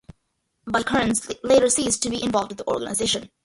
Vikernes 0.65 1.31
later 1.43 1.69
ceased 1.69 2.01
to 2.01 2.09
be 2.09 2.23
involved 2.23 2.49
with 2.49 2.57
the 2.57 2.67
organisation. 2.67 3.29